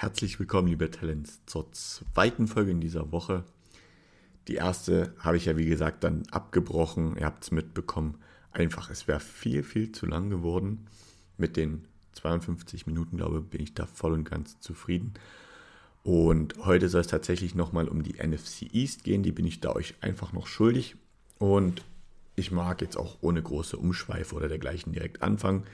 [0.00, 3.44] herzlich willkommen, liebe Talents, zur zweiten Folge in dieser Woche.
[4.48, 7.18] Die erste habe ich ja, wie gesagt, dann abgebrochen.
[7.18, 8.16] Ihr habt es mitbekommen.
[8.50, 10.86] Einfach, es wäre viel, viel zu lang geworden.
[11.36, 15.12] Mit den 52 Minuten, glaube ich, bin ich da voll und ganz zufrieden.
[16.02, 19.22] Und heute soll es tatsächlich nochmal um die NFC East gehen.
[19.22, 20.96] Die bin ich da euch einfach noch schuldig.
[21.36, 21.84] Und
[22.36, 25.64] ich mag jetzt auch ohne große Umschweife oder dergleichen direkt anfangen,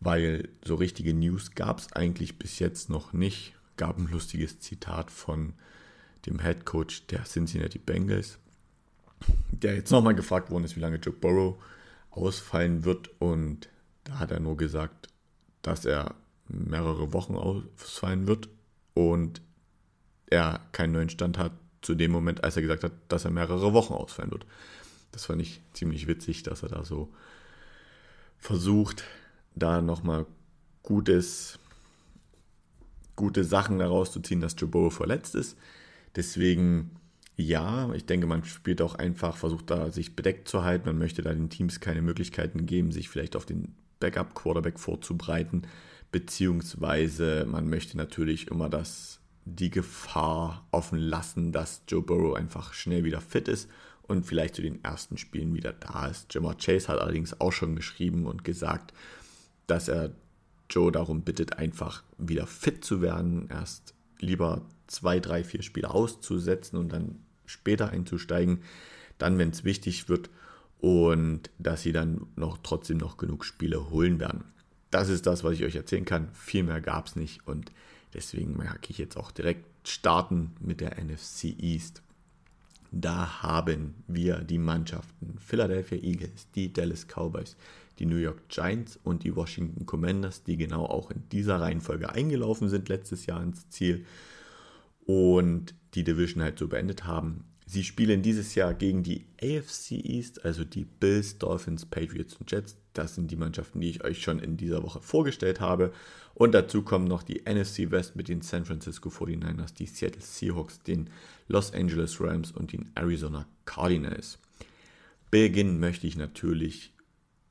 [0.00, 3.54] weil so richtige News gab es eigentlich bis jetzt noch nicht.
[3.76, 5.54] Gab ein lustiges Zitat von
[6.26, 8.38] dem Head Coach der Cincinnati Bengals,
[9.50, 11.62] der jetzt nochmal gefragt worden ist, wie lange Joe Burrow
[12.10, 13.10] ausfallen wird.
[13.18, 13.68] Und
[14.04, 15.08] da hat er nur gesagt,
[15.62, 16.14] dass er
[16.48, 18.48] mehrere Wochen ausfallen wird
[18.92, 19.40] und
[20.26, 21.52] er keinen neuen Stand hat
[21.82, 24.46] zu dem Moment, als er gesagt hat, dass er mehrere Wochen ausfallen wird.
[25.12, 27.12] Das fand ich ziemlich witzig, dass er da so
[28.38, 29.04] versucht,
[29.54, 30.26] da nochmal
[30.82, 31.58] gutes,
[33.16, 35.56] gute Sachen daraus zu ziehen, dass Joe Burrow verletzt ist.
[36.16, 36.90] Deswegen
[37.36, 40.86] ja, ich denke, man spielt auch einfach, versucht da sich bedeckt zu halten.
[40.86, 45.62] Man möchte da den Teams keine Möglichkeiten geben, sich vielleicht auf den Backup-Quarterback vorzubereiten.
[46.12, 53.02] Beziehungsweise man möchte natürlich immer das, die Gefahr offen lassen, dass Joe Burrow einfach schnell
[53.02, 53.68] wieder fit ist
[54.02, 56.32] und vielleicht zu den ersten Spielen wieder da ist.
[56.32, 58.94] Jamar Chase hat allerdings auch schon geschrieben und gesagt,
[59.66, 60.12] dass er
[60.70, 66.78] Joe darum bittet, einfach wieder fit zu werden, erst lieber zwei, drei, vier Spiele auszusetzen
[66.78, 68.62] und dann später einzusteigen,
[69.18, 70.30] dann, wenn es wichtig wird
[70.80, 74.44] und dass sie dann noch trotzdem noch genug Spiele holen werden.
[74.90, 76.28] Das ist das, was ich euch erzählen kann.
[76.32, 77.72] Viel mehr gab es nicht und
[78.12, 82.02] deswegen mag ich jetzt auch direkt starten mit der NFC East.
[82.92, 87.56] Da haben wir die Mannschaften Philadelphia Eagles, die Dallas Cowboys,
[87.98, 92.68] die New York Giants und die Washington Commanders, die genau auch in dieser Reihenfolge eingelaufen
[92.68, 94.04] sind letztes Jahr ins Ziel
[95.06, 97.44] und die Division halt so beendet haben.
[97.66, 102.76] Sie spielen dieses Jahr gegen die AFC East, also die Bills, Dolphins, Patriots und Jets.
[102.92, 105.92] Das sind die Mannschaften, die ich euch schon in dieser Woche vorgestellt habe.
[106.34, 110.82] Und dazu kommen noch die NFC West mit den San Francisco 49ers, die Seattle Seahawks,
[110.82, 111.08] den
[111.48, 114.38] Los Angeles Rams und den Arizona Cardinals.
[115.30, 116.93] Beginnen möchte ich natürlich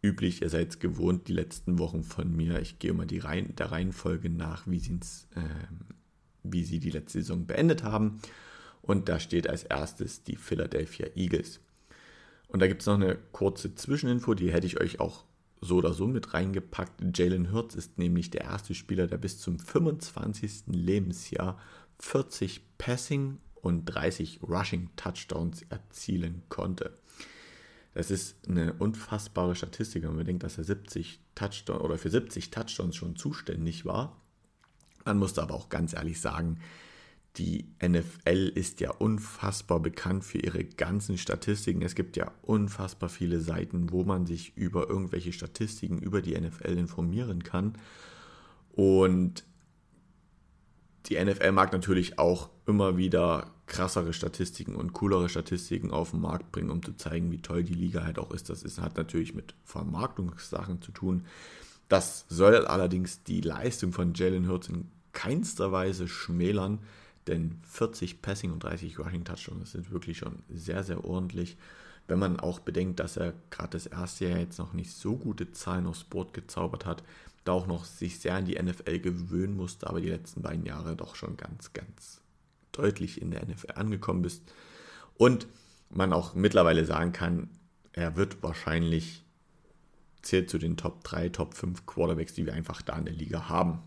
[0.03, 2.59] üblich, ihr seid es gewohnt, die letzten Wochen von mir.
[2.59, 5.41] Ich gehe immer die Reihen, der Reihenfolge nach, wie äh,
[6.43, 8.19] wie sie die letzte Saison beendet haben.
[8.81, 11.61] Und da steht als erstes die Philadelphia Eagles.
[12.47, 15.23] Und da gibt es noch eine kurze Zwischeninfo, die hätte ich euch auch
[15.61, 17.17] so oder so mit reingepackt.
[17.17, 20.65] Jalen Hurts ist nämlich der erste Spieler, der bis zum 25.
[20.67, 21.57] Lebensjahr
[21.99, 26.93] 40 Passing und 30 Rushing Touchdowns erzielen konnte.
[27.93, 32.49] Das ist eine unfassbare Statistik, wenn man denkt, dass er 70 Touchdowns oder für 70
[32.49, 34.19] Touchdowns schon zuständig war.
[35.05, 36.59] Man muss aber auch ganz ehrlich sagen,
[37.37, 41.81] die NFL ist ja unfassbar bekannt für ihre ganzen Statistiken.
[41.81, 46.77] Es gibt ja unfassbar viele Seiten, wo man sich über irgendwelche Statistiken über die NFL
[46.77, 47.73] informieren kann.
[48.71, 49.45] Und
[51.07, 56.51] die NFL mag natürlich auch immer wieder krassere Statistiken und coolere Statistiken auf den Markt
[56.51, 58.49] bringen, um zu zeigen, wie toll die Liga halt auch ist.
[58.49, 61.25] Das ist, hat natürlich mit Vermarktungssachen zu tun.
[61.87, 66.79] Das soll allerdings die Leistung von Jalen Hurts in keinster Weise schmälern,
[67.27, 71.55] denn 40 Passing und 30 Rushing Touchdowns sind wirklich schon sehr, sehr ordentlich.
[72.07, 75.51] Wenn man auch bedenkt, dass er gerade das erste Jahr jetzt noch nicht so gute
[75.51, 77.03] Zahlen aufs Board gezaubert hat,
[77.45, 80.95] da auch noch sich sehr an die NFL gewöhnen musste, aber die letzten beiden Jahre
[80.95, 82.22] doch schon ganz, ganz
[82.73, 84.43] deutlich in der NFL angekommen ist.
[85.15, 85.47] Und
[85.89, 87.49] man auch mittlerweile sagen kann,
[87.93, 89.23] er wird wahrscheinlich
[90.21, 93.49] zählt zu den Top 3, Top 5 Quarterbacks, die wir einfach da in der Liga
[93.49, 93.79] haben.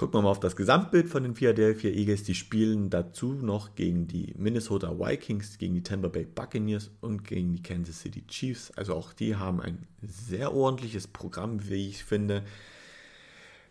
[0.00, 2.22] Gucken wir mal auf das Gesamtbild von den Philadelphia Eagles.
[2.22, 7.52] Die spielen dazu noch gegen die Minnesota Vikings, gegen die Tampa Bay Buccaneers und gegen
[7.52, 8.70] die Kansas City Chiefs.
[8.70, 12.44] Also auch die haben ein sehr ordentliches Programm, wie ich finde.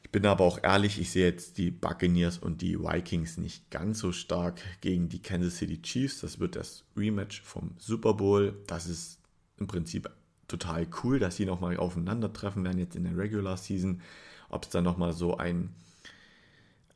[0.09, 3.99] Ich bin aber auch ehrlich, ich sehe jetzt die Buccaneers und die Vikings nicht ganz
[3.99, 6.21] so stark gegen die Kansas City Chiefs.
[6.21, 8.57] Das wird das Rematch vom Super Bowl.
[8.65, 9.19] Das ist
[9.59, 10.09] im Prinzip
[10.47, 14.01] total cool, dass sie nochmal aufeinandertreffen werden jetzt in der Regular Season.
[14.49, 15.75] Ob es dann nochmal so ein,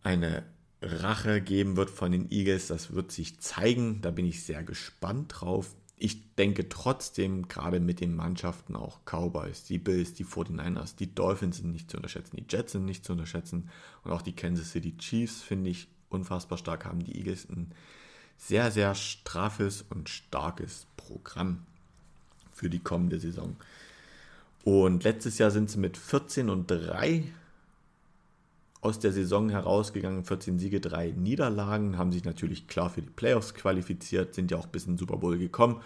[0.01, 0.41] eine
[0.81, 4.01] Rache geben wird von den Eagles, das wird sich zeigen.
[4.01, 5.75] Da bin ich sehr gespannt drauf.
[6.05, 11.59] Ich denke trotzdem, gerade mit den Mannschaften auch Cowboys, die Bills, die 49ers, die Dolphins
[11.59, 13.69] sind nicht zu unterschätzen, die Jets sind nicht zu unterschätzen
[14.03, 17.71] und auch die Kansas City Chiefs finde ich unfassbar stark, haben die Eagles ein
[18.35, 21.65] sehr, sehr straffes und starkes Programm
[22.51, 23.55] für die kommende Saison.
[24.65, 27.23] Und letztes Jahr sind sie mit 14 und 3
[28.83, 33.53] aus der Saison herausgegangen, 14 Siege, 3 Niederlagen, haben sich natürlich klar für die Playoffs
[33.53, 35.81] qualifiziert, sind ja auch bis in den Super Bowl gekommen.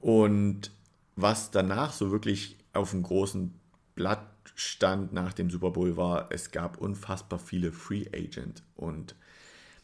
[0.00, 0.70] Und
[1.16, 3.52] was danach so wirklich auf dem großen
[3.94, 9.16] Blatt stand nach dem Super Bowl war, es gab unfassbar viele Free Agent und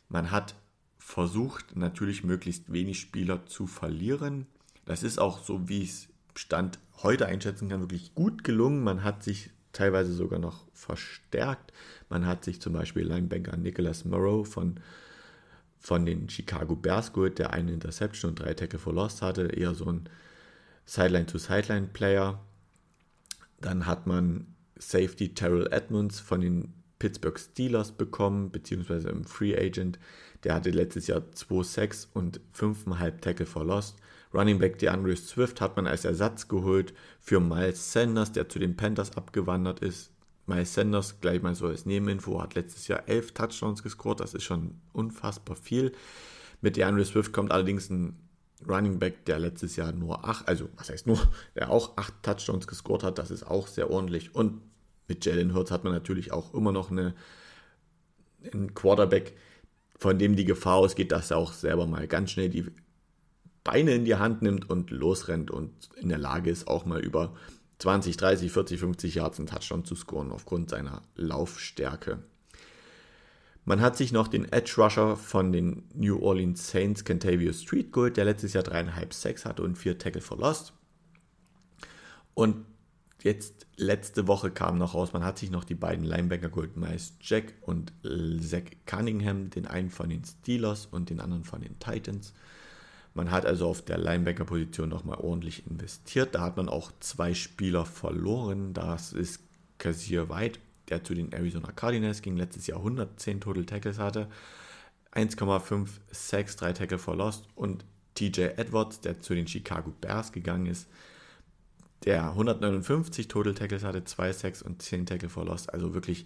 [0.09, 0.55] man hat
[0.99, 4.47] versucht, natürlich möglichst wenig Spieler zu verlieren.
[4.85, 8.85] Das ist auch so, wie ich es Stand heute einschätzen kann, wirklich gut gelungen.
[8.85, 11.73] Man hat sich teilweise sogar noch verstärkt.
[12.09, 14.81] Man hat sich zum Beispiel Linebacker Nicholas Morrow von,
[15.79, 19.75] von den Chicago Bears geholt, der eine Interception und drei Tackle for Lost hatte, eher
[19.75, 20.09] so ein
[20.87, 22.41] Sideline-to-Sideline-Player.
[23.61, 24.47] Dann hat man
[24.77, 30.01] Safety Terrell Edmonds von den Pittsburgh Steelers bekommen, beziehungsweise im Free Agent.
[30.43, 33.97] Der hatte letztes Jahr 2,6 und 5,5 Tackle for Lost.
[34.33, 38.77] Running Back DeAndre Swift hat man als Ersatz geholt für Miles Sanders, der zu den
[38.77, 40.13] Panthers abgewandert ist.
[40.47, 44.21] Miles Sanders, gleich mal so als Nebeninfo, hat letztes Jahr 11 Touchdowns gescored.
[44.21, 45.93] Das ist schon unfassbar viel.
[46.61, 48.17] Mit DeAndre Swift kommt allerdings ein
[48.67, 51.19] Running Back, der letztes Jahr nur 8, also was heißt nur,
[51.55, 53.19] der auch 8 Touchdowns gescored hat.
[53.19, 54.35] Das ist auch sehr ordentlich.
[54.35, 54.61] Und
[55.07, 57.15] mit Jalen Hurts hat man natürlich auch immer noch eine,
[58.53, 59.35] einen Quarterback,
[59.99, 62.67] von dem die Gefahr ausgeht, dass er auch selber mal ganz schnell die
[63.71, 67.35] Beine in die Hand nimmt und losrennt und in der Lage ist, auch mal über
[67.81, 72.23] 20, 30, 40, 50 Yards einen Touchdown zu scoren aufgrund seiner Laufstärke.
[73.67, 78.17] Man hat sich noch den Edge Rusher von den New Orleans Saints, Kentavious Street, geholt,
[78.17, 80.73] der letztes Jahr dreieinhalb Sacks hatte und vier Tackle for Lost.
[82.33, 82.65] Und
[83.23, 87.19] jetzt letzte Woche kam noch raus, man hat sich noch die beiden Linebacker geholt, Miles
[87.21, 87.93] Jack und
[88.41, 92.33] Zach Cunningham, den einen von den Steelers und den anderen von den Titans.
[93.19, 96.37] Man hat also auf der Linebacker-Position nochmal ordentlich investiert.
[96.37, 98.75] Da hat man auch zwei Spieler verloren.
[98.75, 99.41] Das ist
[99.79, 104.29] Kazir White, der zu den Arizona Cardinals ging, letztes Jahr 110 Total Tackles hatte,
[105.15, 107.85] 1,5 Sacks, 3 Tackle for Lost und
[108.15, 110.87] TJ Edwards, der zu den Chicago Bears gegangen ist,
[112.05, 115.75] der 159 Total Tackles hatte, 2 Sacks und 10 Tackle for Lost.
[115.75, 116.25] Also wirklich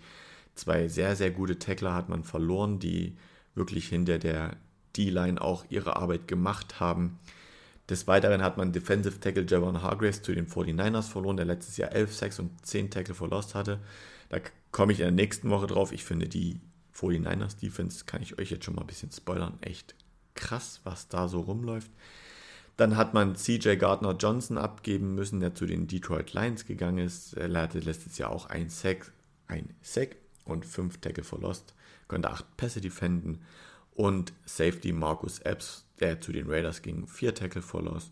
[0.54, 3.16] zwei sehr, sehr gute Tackler hat man verloren, die
[3.54, 4.58] wirklich hinter der
[4.96, 7.18] D-Line auch ihre Arbeit gemacht haben.
[7.88, 11.92] Des Weiteren hat man Defensive Tackle Javon Hargraves zu den 49ers verloren, der letztes Jahr
[11.92, 13.80] 11 Sacks und 10 Tackle for Lost hatte.
[14.28, 14.38] Da
[14.70, 15.92] komme ich in der nächsten Woche drauf.
[15.92, 16.60] Ich finde die
[16.94, 19.94] 49ers Defense, kann ich euch jetzt schon mal ein bisschen spoilern, echt
[20.34, 21.90] krass, was da so rumläuft.
[22.76, 27.34] Dann hat man CJ Gardner Johnson abgeben müssen, der zu den Detroit Lions gegangen ist.
[27.34, 29.12] Er hatte letztes Jahr auch ein Sack,
[29.46, 31.74] ein Sack und 5 Tackle for Lost,
[32.08, 33.42] konnte 8 Pässe defenden.
[33.94, 38.10] Und Safety Marcus Epps, der zu den Raiders ging, 4 Tackle for Loss,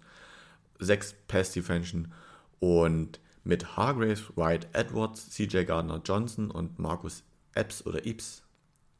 [0.78, 2.12] 6 Pass Defension
[2.58, 7.22] und mit Hargraves, White Edwards, CJ Gardner Johnson und Marcus
[7.54, 8.42] Epps oder Ips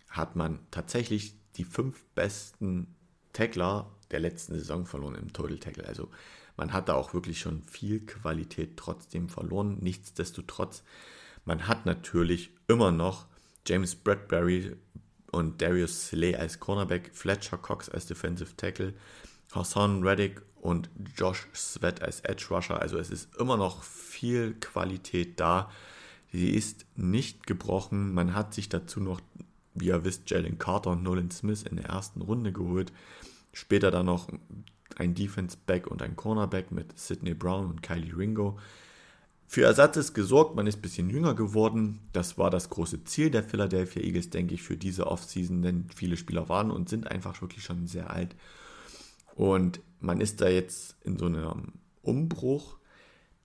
[0.09, 2.95] hat man tatsächlich die fünf besten
[3.33, 5.87] Tackler der letzten Saison verloren im Total Tackle.
[5.87, 6.09] Also
[6.57, 9.79] man hat da auch wirklich schon viel Qualität trotzdem verloren.
[9.81, 10.83] Nichtsdestotrotz,
[11.45, 13.27] man hat natürlich immer noch
[13.67, 14.77] James Bradbury
[15.31, 18.95] und Darius Slay als Cornerback, Fletcher Cox als Defensive Tackle,
[19.53, 22.81] Hassan Reddick und Josh Sweat als Edge Rusher.
[22.81, 25.71] Also es ist immer noch viel Qualität da.
[26.33, 28.15] Sie ist nicht gebrochen.
[28.15, 29.21] Man hat sich dazu noch,
[29.75, 32.93] wie ihr wisst, Jalen Carter und Nolan Smith in der ersten Runde geholt.
[33.53, 34.29] Später dann noch
[34.97, 38.59] ein Defense Back und ein Cornerback mit Sidney Brown und Kylie Ringo.
[39.53, 41.99] Für Ersatz ist gesorgt, man ist ein bisschen jünger geworden.
[42.13, 46.17] Das war das große Ziel der Philadelphia Eagles, denke ich, für diese Offseason, denn viele
[46.17, 48.37] Spieler waren und sind einfach wirklich schon sehr alt.
[49.35, 52.79] Und man ist da jetzt in so einem Umbruch,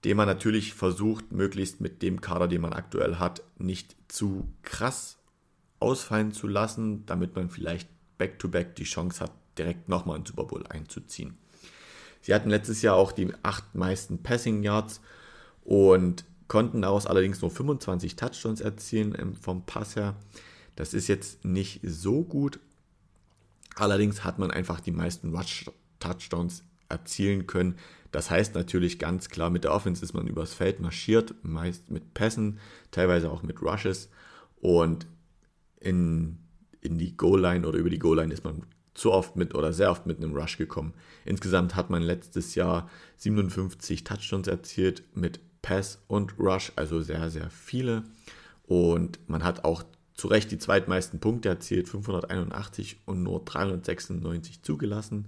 [0.04, 5.18] den man natürlich versucht, möglichst mit dem Kader, den man aktuell hat, nicht zu krass
[5.80, 10.44] ausfallen zu lassen, damit man vielleicht back-to-back -back die Chance hat, direkt nochmal einen Super
[10.44, 11.36] Bowl einzuziehen.
[12.20, 15.00] Sie hatten letztes Jahr auch die acht meisten Passing Yards
[15.66, 20.14] und konnten daraus allerdings nur 25 Touchdowns erzielen vom Pass her.
[20.76, 22.60] Das ist jetzt nicht so gut.
[23.74, 27.76] Allerdings hat man einfach die meisten Rush-Touchdowns erzielen können.
[28.12, 32.14] Das heißt natürlich ganz klar, mit der Offense ist man übers Feld marschiert, meist mit
[32.14, 32.60] Pässen,
[32.92, 34.08] teilweise auch mit Rushes.
[34.60, 35.06] Und
[35.80, 36.38] in,
[36.80, 38.62] in die Goal-Line oder über die Goal-Line ist man
[38.94, 40.94] zu oft mit oder sehr oft mit einem Rush gekommen.
[41.24, 47.50] Insgesamt hat man letztes Jahr 57 Touchdowns erzielt mit Pass und Rush, also sehr, sehr
[47.50, 48.04] viele.
[48.66, 49.82] Und man hat auch
[50.14, 55.26] zu Recht die zweitmeisten Punkte erzielt, 581 und nur 396 zugelassen.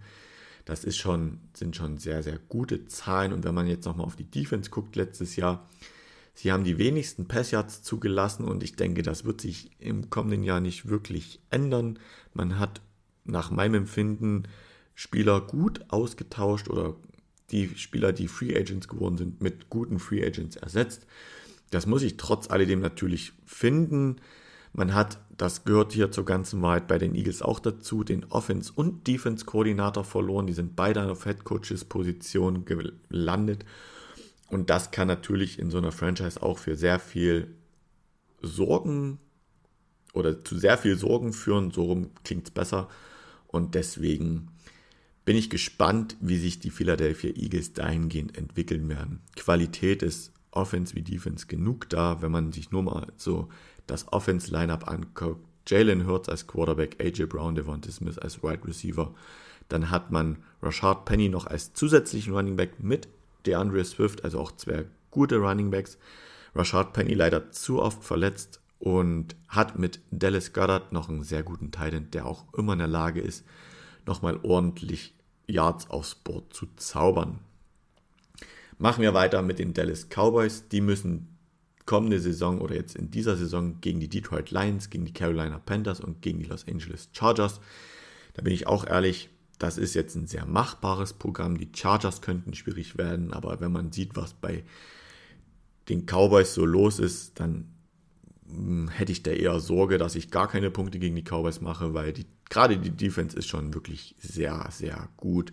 [0.65, 3.33] Das ist schon, sind schon sehr, sehr gute Zahlen.
[3.33, 5.69] Und wenn man jetzt nochmal auf die Defense guckt, letztes Jahr
[6.35, 10.61] Sie haben die wenigsten Passyards zugelassen und ich denke, das wird sich im kommenden Jahr
[10.61, 11.99] nicht wirklich ändern.
[12.33, 12.81] Man hat
[13.25, 14.45] nach meinem Empfinden
[14.95, 16.95] Spieler gut ausgetauscht oder
[17.51, 21.07] die Spieler, die Free Agents geworden sind, mit guten Free Agents ersetzt.
[21.71, 24.17] Das muss ich trotz alledem natürlich finden.
[24.73, 28.73] Man hat, das gehört hier zur ganzen Wahrheit bei den Eagles auch dazu, den Offense-
[28.75, 30.47] und Defense-Koordinator verloren.
[30.47, 33.65] Die sind beide auf Head Coaches Position gelandet.
[34.49, 37.55] Und das kann natürlich in so einer Franchise auch für sehr viel
[38.41, 39.19] Sorgen
[40.15, 41.71] oder zu sehr viel Sorgen führen.
[41.71, 42.89] So rum klingt es besser.
[43.47, 44.49] Und deswegen
[45.29, 49.21] bin ich gespannt, wie sich die Philadelphia Eagles dahingehend entwickeln werden.
[49.37, 53.51] Qualität ist Offense wie Defense genug da, wenn man sich nur mal so
[53.87, 55.45] das Offense-Lineup anguckt.
[55.67, 59.15] Jalen Hurts als Quarterback, AJ Brown, Devonta Smith als Wide Receiver.
[59.69, 63.07] Dann hat man Rashard Penny noch als zusätzlichen Running Back mit
[63.45, 65.99] DeAndre Swift, also auch zwei gute Running Backs.
[66.55, 71.71] Rashard Penny leider zu oft verletzt und hat mit Dallas Goddard noch einen sehr guten
[71.71, 73.45] Titan, der auch immer in der Lage ist,
[74.07, 75.18] nochmal ordentlich
[75.49, 77.41] Yards aufs Board zu zaubern.
[78.79, 80.69] Machen wir weiter mit den Dallas Cowboys.
[80.69, 81.37] Die müssen
[81.85, 86.01] kommende Saison oder jetzt in dieser Saison gegen die Detroit Lions, gegen die Carolina Panthers
[86.01, 87.61] und gegen die Los Angeles Chargers.
[88.35, 91.59] Da bin ich auch ehrlich, das ist jetzt ein sehr machbares Programm.
[91.59, 94.65] Die Chargers könnten schwierig werden, aber wenn man sieht, was bei
[95.89, 97.65] den Cowboys so los ist, dann
[98.91, 102.13] hätte ich da eher Sorge, dass ich gar keine Punkte gegen die Cowboys mache, weil
[102.13, 105.53] die, gerade die Defense ist schon wirklich sehr, sehr gut.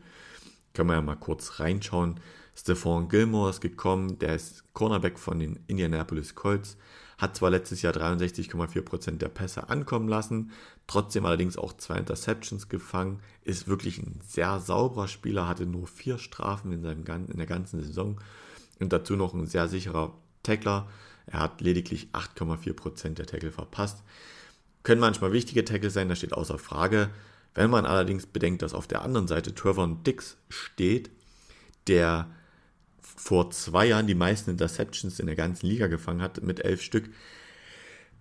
[0.74, 2.20] Können wir ja mal kurz reinschauen.
[2.56, 6.78] Stephon Gilmore ist gekommen, der ist Cornerback von den Indianapolis Colts,
[7.18, 10.52] hat zwar letztes Jahr 63,4% der Pässe ankommen lassen,
[10.88, 16.18] trotzdem allerdings auch zwei Interceptions gefangen, ist wirklich ein sehr sauberer Spieler, hatte nur vier
[16.18, 18.22] Strafen in, seinem, in der ganzen Saison
[18.80, 20.88] und dazu noch ein sehr sicherer Tackler.
[21.28, 24.04] Er hat lediglich 8,4% der Tackle verpasst.
[24.84, 27.10] Können manchmal wichtige Tackle sein, das steht außer Frage.
[27.56, 31.10] Wenn man allerdings bedenkt, dass auf der anderen Seite Trevor Dix steht,
[31.88, 32.30] der
[33.02, 37.10] vor zwei Jahren die meisten Interceptions in der ganzen Liga gefangen hat, mit elf Stück,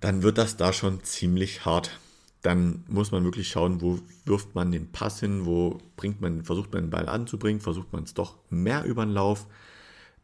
[0.01, 1.99] dann wird das da schon ziemlich hart.
[2.43, 6.73] Dann muss man wirklich schauen, wo wirft man den Pass hin, wo bringt man, versucht
[6.73, 9.47] man den Ball anzubringen, versucht man es doch mehr über den Lauf.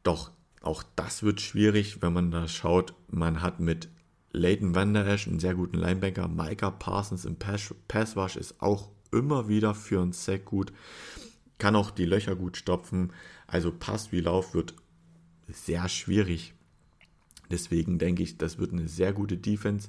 [0.03, 0.31] Doch
[0.61, 2.95] auch das wird schwierig, wenn man da schaut.
[3.09, 3.89] Man hat mit
[4.33, 6.29] Leighton Van einen sehr guten Linebacker.
[6.29, 10.73] Micah Parsons im Pass, Passwash ist auch immer wieder für einen Sack gut.
[11.59, 13.13] Kann auch die Löcher gut stopfen.
[13.47, 14.75] Also Pass wie Lauf wird
[15.49, 16.55] sehr schwierig.
[17.51, 19.89] Deswegen denke ich, das wird eine sehr gute Defense.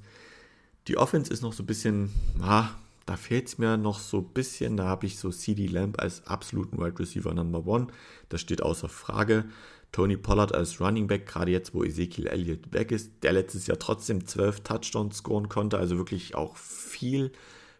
[0.87, 2.09] Die Offense ist noch so ein bisschen,
[2.39, 2.69] ah,
[3.05, 4.77] da fehlt es mir noch so ein bisschen.
[4.77, 7.87] Da habe ich so CD Lamb als absoluten Wide Receiver Number One.
[8.29, 9.45] Das steht außer Frage.
[9.91, 13.77] Tony Pollard als Running Back, gerade jetzt, wo Ezekiel Elliott weg ist, der letztes Jahr
[13.77, 17.31] trotzdem zwölf Touchdowns scoren konnte, also wirklich auch viel,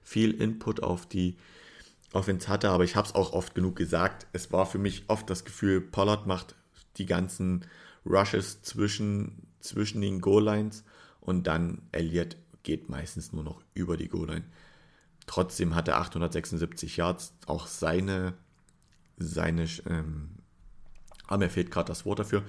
[0.04, 1.38] viel Input auf die
[2.12, 4.28] Offense hatte, aber ich habe es auch oft genug gesagt.
[4.34, 6.56] Es war für mich oft das Gefühl, Pollard macht
[6.98, 7.66] die ganzen
[8.06, 10.84] Rushes zwischen, zwischen den Goal-Lines
[11.22, 14.44] und dann Elliott geht meistens nur noch über die Goal-Line.
[15.28, 18.34] Trotzdem hat er 876 Yards, auch seine,
[19.18, 20.41] seine ähm,
[21.32, 22.44] aber mir fehlt gerade das Wort dafür.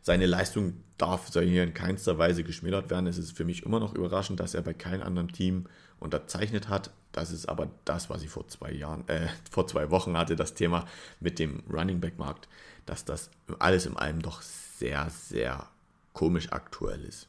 [0.00, 3.08] Seine Leistung darf hier in keinster Weise geschmälert werden.
[3.08, 5.66] Es ist für mich immer noch überraschend, dass er bei keinem anderen Team
[5.98, 6.92] unterzeichnet hat.
[7.10, 10.54] Das ist aber das, was ich vor zwei Jahren, äh, vor zwei Wochen hatte, das
[10.54, 10.86] Thema
[11.18, 12.48] mit dem Running Back Markt,
[12.86, 15.66] dass das alles in allem doch sehr, sehr
[16.12, 17.26] komisch aktuell ist.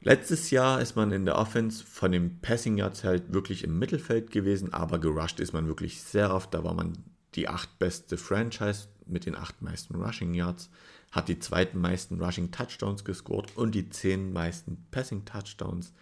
[0.00, 4.30] Letztes Jahr ist man in der Offense von dem Passing Yards halt wirklich im Mittelfeld
[4.30, 6.54] gewesen, aber gerusht ist man wirklich sehr oft.
[6.54, 6.96] Da war man
[7.34, 10.70] die acht beste Franchise mit den acht meisten Rushing Yards,
[11.10, 15.92] hat die zweiten meisten Rushing Touchdowns gescored und die zehn meisten Passing Touchdowns,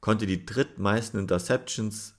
[0.00, 2.14] konnte die drittmeisten Interceptions,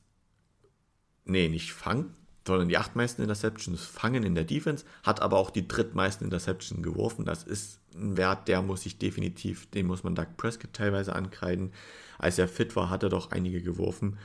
[1.25, 2.15] nee, nicht fangen,
[2.47, 6.81] sondern die acht meisten Interceptions fangen in der Defense, hat aber auch die drittmeisten Interceptions
[6.81, 7.25] geworfen.
[7.25, 11.73] Das ist ein Wert, der muss sich definitiv, den muss man Doug Prescott teilweise ankreiden.
[12.17, 14.17] Als er fit war, hat er doch einige geworfen.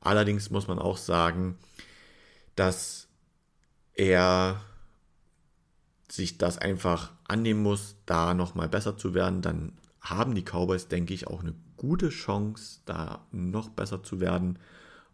[0.00, 1.58] Allerdings muss man auch sagen,
[2.56, 3.08] dass
[3.94, 4.60] er
[6.10, 11.14] sich das einfach annehmen muss, da nochmal besser zu werden, dann haben die Cowboys, denke
[11.14, 14.58] ich, auch eine gute Chance, da noch besser zu werden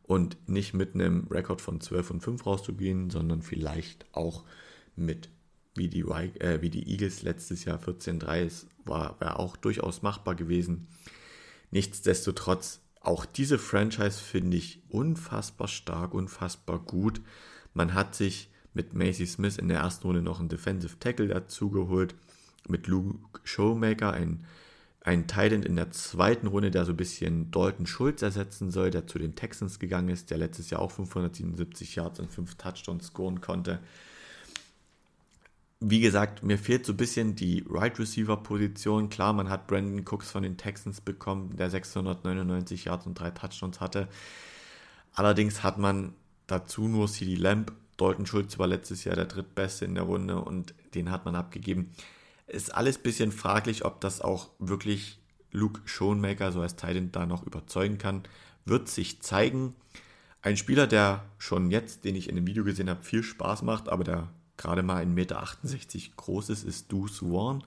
[0.02, 4.44] und nicht mit einem Rekord von 12 und 5 rauszugehen, sondern vielleicht auch
[4.96, 5.30] mit,
[5.74, 10.88] wie die, äh, wie die Eagles letztes Jahr 14-3 war, wäre auch durchaus machbar gewesen.
[11.70, 17.20] Nichtsdestotrotz, auch diese Franchise finde ich unfassbar stark, unfassbar gut.
[17.72, 21.70] Man hat sich mit Macy Smith in der ersten Runde noch einen Defensive Tackle dazu
[21.70, 22.14] geholt.
[22.66, 24.44] mit Luke Showmaker, ein,
[25.02, 29.06] ein Titan in der zweiten Runde, der so ein bisschen Dalton Schulz ersetzen soll, der
[29.06, 33.42] zu den Texans gegangen ist, der letztes Jahr auch 577 Yards und 5 Touchdowns scoren
[33.42, 33.80] konnte.
[35.80, 39.10] Wie gesagt, mir fehlt so ein bisschen die Right Receiver Position.
[39.10, 43.80] Klar, man hat Brandon Cooks von den Texans bekommen, der 699 Yards und 3 Touchdowns
[43.80, 44.08] hatte.
[45.12, 46.14] Allerdings hat man
[46.46, 47.72] dazu nur CD Lamb.
[47.96, 51.92] Dalton Schulz war letztes Jahr der drittbeste in der Runde und den hat man abgegeben.
[52.46, 55.18] Ist alles ein bisschen fraglich, ob das auch wirklich
[55.50, 58.22] Luke Schoenmaker so als Titan da noch überzeugen kann.
[58.64, 59.74] Wird sich zeigen.
[60.42, 63.88] Ein Spieler, der schon jetzt, den ich in dem Video gesehen habe, viel Spaß macht,
[63.88, 65.44] aber der gerade mal 1,68 Meter
[66.16, 67.64] groß ist, ist Deuce Warren.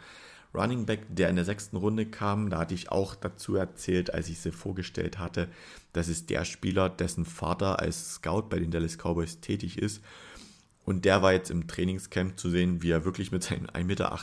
[0.54, 2.50] Running Back, der in der sechsten Runde kam.
[2.50, 5.50] Da hatte ich auch dazu erzählt, als ich sie vorgestellt hatte.
[5.94, 10.02] Das ist der Spieler, dessen Vater als Scout bei den Dallas Cowboys tätig ist.
[10.86, 14.18] Und der war jetzt im Trainingscamp zu sehen, wie er wirklich mit seinen 1,68 Meter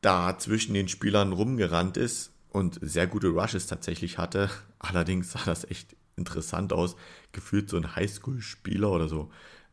[0.00, 4.50] da zwischen den Spielern rumgerannt ist und sehr gute Rushes tatsächlich hatte.
[4.78, 6.96] Allerdings sah das echt interessant aus.
[7.30, 9.30] Gefühlt so ein Highschool-Spieler oder so.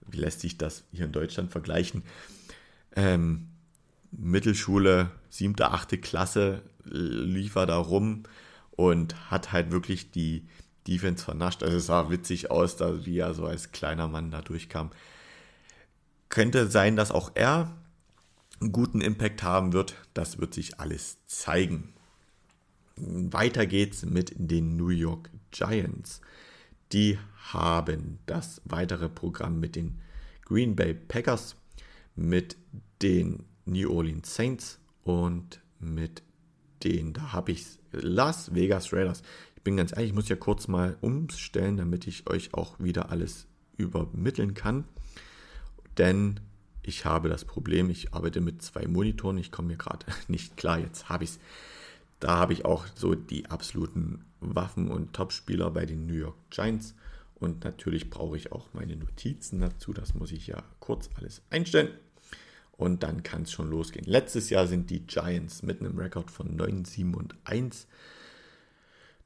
[0.07, 2.03] Wie lässt sich das hier in Deutschland vergleichen?
[2.95, 3.49] Ähm,
[4.11, 8.23] Mittelschule, siebte, achte Klasse, lief er da rum
[8.71, 10.47] und hat halt wirklich die
[10.87, 11.63] Defense vernascht.
[11.63, 14.91] Also es sah witzig aus, da wie er so als kleiner Mann da durchkam.
[16.29, 17.75] Könnte sein, dass auch er
[18.59, 19.95] einen guten Impact haben wird.
[20.13, 21.93] Das wird sich alles zeigen.
[22.95, 26.21] Weiter geht's mit den New York Giants.
[26.91, 27.17] Die
[27.53, 29.99] haben das weitere Programm mit den
[30.43, 31.55] Green Bay Packers,
[32.15, 32.57] mit
[33.01, 36.23] den New Orleans Saints und mit
[36.83, 39.21] den, da habe ich Las Vegas Raiders.
[39.55, 43.11] Ich bin ganz ehrlich, ich muss ja kurz mal umstellen, damit ich euch auch wieder
[43.11, 43.47] alles
[43.77, 44.85] übermitteln kann.
[45.97, 46.39] Denn
[46.81, 50.79] ich habe das Problem, ich arbeite mit zwei Monitoren, ich komme mir gerade nicht klar,
[50.79, 51.39] jetzt habe ich es.
[52.19, 56.93] Da habe ich auch so die absoluten Waffen und Topspieler bei den New York Giants.
[57.35, 59.93] Und natürlich brauche ich auch meine Notizen dazu.
[59.93, 61.91] Das muss ich ja kurz alles einstellen
[62.79, 64.05] und dann kann es schon losgehen.
[64.05, 67.87] Letztes Jahr sind die Giants mit einem Rekord von 9, 7 und 1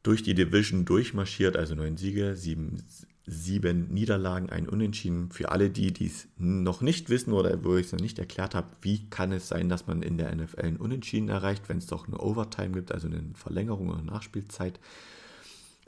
[0.01, 2.83] durch die Division durchmarschiert, also 9 Siege, 7,
[3.27, 5.29] 7 Niederlagen, ein Unentschieden.
[5.29, 8.71] Für alle, die dies noch nicht wissen oder wo ich es noch nicht erklärt habe,
[8.81, 12.07] wie kann es sein, dass man in der NFL ein Unentschieden erreicht, wenn es doch
[12.07, 14.79] eine Overtime gibt, also eine Verlängerung oder Nachspielzeit.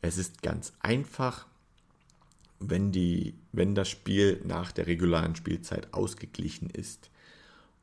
[0.03, 1.47] Es ist ganz einfach,
[2.59, 7.09] wenn, die, wenn das Spiel nach der regularen Spielzeit ausgeglichen ist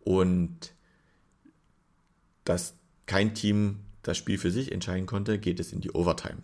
[0.04, 0.74] und
[2.44, 2.74] dass
[3.06, 6.42] kein Team das Spiel für sich entscheiden konnte, geht es in die Overtime.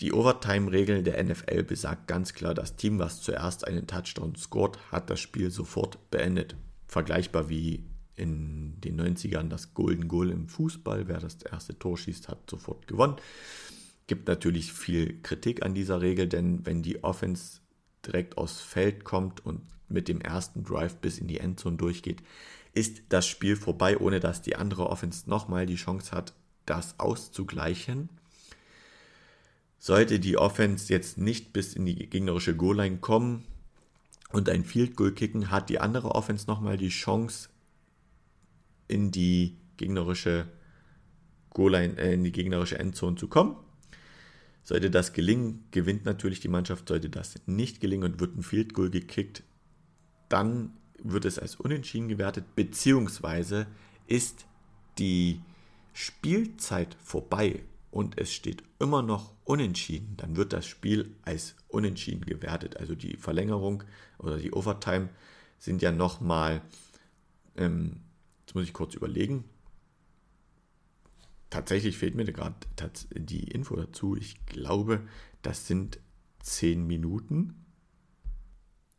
[0.00, 5.08] Die Overtime-Regel der NFL besagt ganz klar, das Team, was zuerst einen Touchdown scored, hat
[5.08, 6.54] das Spiel sofort beendet.
[6.86, 11.08] Vergleichbar wie in den 90ern das Golden Goal im Fußball.
[11.08, 13.16] Wer das erste Tor schießt, hat sofort gewonnen.
[14.06, 17.60] Gibt natürlich viel Kritik an dieser Regel, denn wenn die Offense
[18.06, 22.22] direkt aufs Feld kommt und mit dem ersten Drive bis in die Endzone durchgeht,
[22.74, 26.34] ist das Spiel vorbei, ohne dass die andere Offense nochmal die Chance hat,
[26.66, 28.08] das auszugleichen.
[29.78, 33.44] Sollte die Offense jetzt nicht bis in die gegnerische Goal-Line kommen
[34.32, 37.48] und ein Field Goal kicken, hat die andere Offense nochmal die Chance,
[38.88, 40.48] in die gegnerische
[41.50, 43.56] Goal-Line, äh, in die gegnerische Endzone zu kommen.
[44.62, 46.88] Sollte das gelingen, gewinnt natürlich die Mannschaft.
[46.88, 49.44] Sollte das nicht gelingen und wird ein Field Goal gekickt,
[50.28, 53.66] dann wird es als unentschieden gewertet, beziehungsweise
[54.06, 54.46] ist
[54.98, 55.40] die
[55.92, 62.76] Spielzeit vorbei und es steht immer noch unentschieden, dann wird das Spiel als unentschieden gewertet.
[62.76, 63.84] Also die Verlängerung
[64.18, 65.08] oder die Overtime
[65.58, 66.62] sind ja nochmal,
[67.56, 68.00] ähm,
[68.40, 69.44] jetzt muss ich kurz überlegen,
[71.50, 72.54] tatsächlich fehlt mir gerade
[73.14, 74.16] die Info dazu.
[74.16, 75.06] Ich glaube,
[75.42, 76.00] das sind
[76.40, 77.65] 10 Minuten.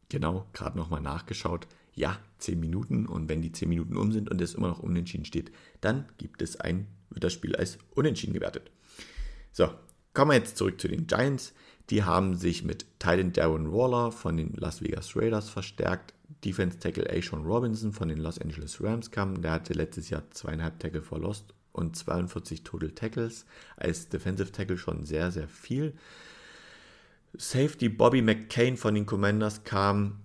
[0.09, 1.67] Genau, gerade nochmal nachgeschaut.
[1.93, 3.05] Ja, 10 Minuten.
[3.05, 6.41] Und wenn die 10 Minuten um sind und es immer noch unentschieden steht, dann gibt
[6.41, 8.71] es ein, wird das Spiel als unentschieden gewertet.
[9.51, 9.69] So,
[10.13, 11.53] kommen wir jetzt zurück zu den Giants.
[11.89, 16.13] Die haben sich mit Titan Darren Waller von den Las Vegas Raiders verstärkt.
[16.43, 19.41] Defense Tackle Ashon Robinson von den Los Angeles Rams kam.
[19.41, 23.45] Der hatte letztes Jahr zweieinhalb Tackle verlost und 42 Total Tackles.
[23.77, 25.93] Als Defensive Tackle schon sehr, sehr viel.
[27.35, 30.19] Safety Bobby McCain von den Commanders kam.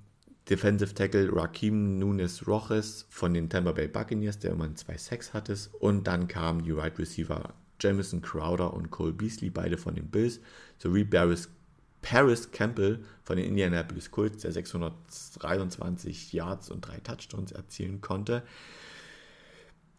[0.50, 5.56] Defensive Tackle Raheem Nunes Roches von den Tampa Bay Buccaneers, der immer ein 2-6 hatte.
[5.78, 10.08] Und dann kamen die Wide right Receiver Jamison Crowder und Cole Beasley, beide von den
[10.08, 10.40] Bills,
[10.78, 11.48] sowie Barris
[12.02, 18.42] Paris Campbell von den Indianapolis Colts, der 623 Yards und drei Touchdowns erzielen konnte.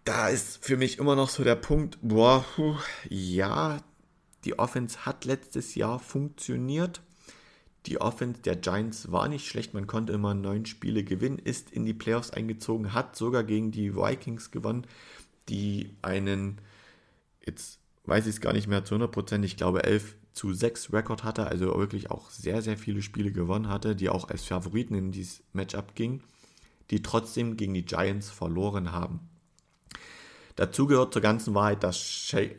[0.03, 2.45] Da ist für mich immer noch so der Punkt, boah,
[3.09, 3.81] ja,
[4.45, 7.01] die Offense hat letztes Jahr funktioniert.
[7.85, 11.85] Die Offense der Giants war nicht schlecht, man konnte immer neun Spiele gewinnen, ist in
[11.85, 14.87] die Playoffs eingezogen, hat sogar gegen die Vikings gewonnen,
[15.49, 16.61] die einen,
[17.45, 21.23] jetzt weiß ich es gar nicht mehr zu 100%, ich glaube 11 zu 6 Rekord
[21.23, 25.11] hatte, also wirklich auch sehr, sehr viele Spiele gewonnen hatte, die auch als Favoriten in
[25.11, 26.23] dieses Matchup gingen,
[26.89, 29.19] die trotzdem gegen die Giants verloren haben.
[30.55, 31.97] Dazu gehört zur ganzen Wahrheit, dass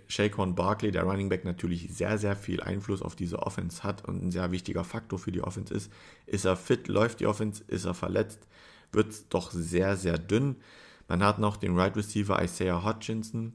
[0.09, 4.23] Shaquan Barkley, der Running Back, natürlich sehr, sehr viel Einfluss auf diese Offense hat und
[4.23, 5.93] ein sehr wichtiger Faktor für die Offense ist.
[6.27, 8.41] Ist er fit, läuft die Offense, ist er verletzt,
[8.91, 10.57] wird es doch sehr, sehr dünn.
[11.07, 13.55] Man hat noch den Right Receiver Isaiah Hutchinson.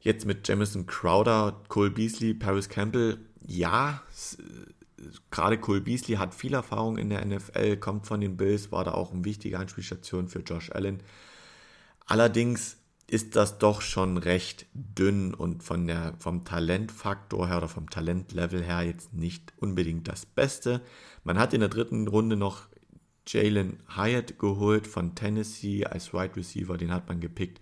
[0.00, 3.18] Jetzt mit Jamison Crowder, Cole Beasley, Paris Campbell.
[3.46, 4.02] Ja,
[5.30, 8.92] gerade Cole Beasley hat viel Erfahrung in der NFL, kommt von den Bills, war da
[8.92, 11.02] auch eine wichtige Anspielstation für Josh Allen.
[12.06, 12.76] Allerdings
[13.08, 18.62] ist das doch schon recht dünn und von der, vom Talentfaktor her oder vom Talentlevel
[18.62, 20.82] her jetzt nicht unbedingt das Beste.
[21.22, 22.62] Man hat in der dritten Runde noch
[23.28, 27.60] Jalen Hyatt geholt von Tennessee als Wide Receiver, den hat man gepickt.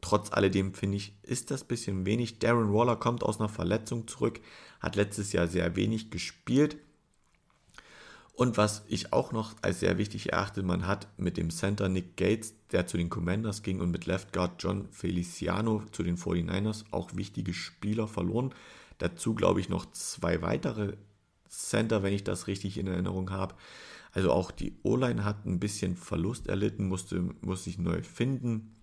[0.00, 2.38] Trotz alledem finde ich, ist das ein bisschen wenig.
[2.38, 4.40] Darren Waller kommt aus einer Verletzung zurück,
[4.80, 6.76] hat letztes Jahr sehr wenig gespielt
[8.38, 12.16] und was ich auch noch als sehr wichtig erachte, man hat mit dem Center Nick
[12.16, 16.84] Gates, der zu den Commanders ging, und mit Left Guard John Feliciano zu den 49ers
[16.90, 18.54] auch wichtige Spieler verloren.
[18.98, 20.94] Dazu glaube ich noch zwei weitere
[21.48, 23.54] Center, wenn ich das richtig in Erinnerung habe.
[24.12, 28.74] Also auch die O-Line hat ein bisschen Verlust erlitten, musste, musste sich neu finden.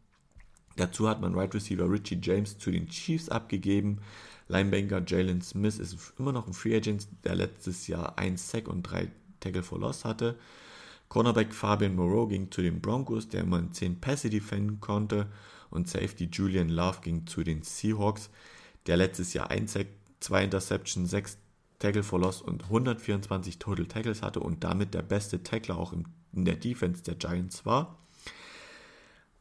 [0.78, 4.00] Dazu hat man Right Receiver Richie James zu den Chiefs abgegeben.
[4.48, 8.84] Linebanker Jalen Smith ist immer noch ein Free Agent, der letztes Jahr ein Sack und
[8.84, 10.38] drei Tackle for Loss hatte.
[11.10, 15.28] Cornerback Fabian Moreau ging zu den Broncos, der immer 10 Pässe defenden konnte.
[15.70, 18.30] Und Safety Julian Love ging zu den Seahawks,
[18.88, 19.88] der letztes Jahr 1 Sack,
[20.20, 21.38] 2 Interceptions, 6
[21.80, 26.06] Tackle for Loss und 124 Total Tackles hatte und damit der beste Tackler auch in
[26.46, 27.98] der Defense der Giants war.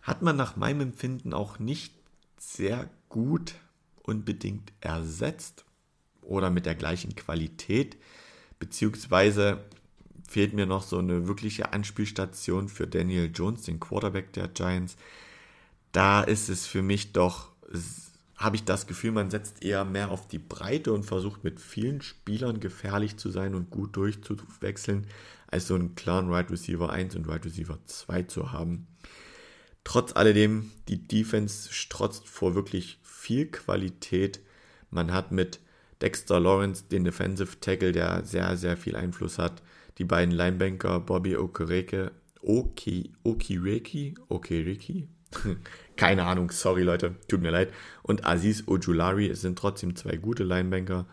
[0.02, 1.94] Hat man nach meinem Empfinden auch nicht
[2.38, 3.54] sehr gut
[4.02, 5.64] unbedingt ersetzt
[6.20, 7.96] oder mit der gleichen Qualität,
[8.58, 9.64] beziehungsweise
[10.28, 14.96] fehlt mir noch so eine wirkliche Anspielstation für Daniel Jones, den Quarterback der Giants.
[15.92, 17.50] Da ist es für mich doch,
[18.36, 22.02] habe ich das Gefühl, man setzt eher mehr auf die Breite und versucht mit vielen
[22.02, 25.06] Spielern gefährlich zu sein und gut durchzuwechseln,
[25.46, 28.88] als so einen klaren Right Receiver 1 und Right Receiver 2 zu haben.
[29.84, 34.40] Trotz alledem, die Defense strotzt vor wirklich viel Qualität.
[34.90, 35.60] Man hat mit
[36.00, 39.62] Dexter Lawrence den Defensive Tackle, der sehr, sehr viel Einfluss hat
[39.98, 45.08] die beiden Linebanker Bobby Okereke, Oki, Okireki, Okireki,
[45.96, 50.44] keine Ahnung, sorry Leute, tut mir leid, und Aziz Ojulari, es sind trotzdem zwei gute
[50.44, 51.06] Linebanker.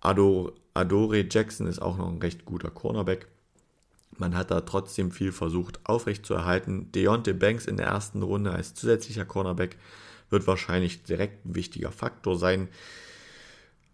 [0.00, 3.26] Adore, Adore Jackson ist auch noch ein recht guter Cornerback.
[4.18, 6.90] Man hat da trotzdem viel versucht aufrechtzuerhalten.
[6.92, 9.76] Deontay Banks in der ersten Runde als zusätzlicher Cornerback
[10.30, 12.68] wird wahrscheinlich direkt ein wichtiger Faktor sein.